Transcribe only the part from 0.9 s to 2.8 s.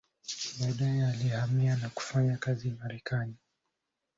alihamia na kufanya kazi